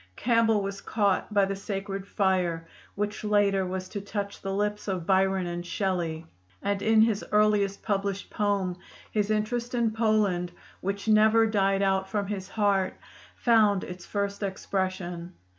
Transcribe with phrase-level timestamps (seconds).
[0.15, 5.05] Campbell was caught by the sacred fire which later was to touch the lips of
[5.05, 6.25] Byron and Shelley;
[6.63, 8.77] and in his earliest published poem
[9.11, 12.95] his interest in Poland, which never died out from his heart,
[13.35, 15.33] found its first expression.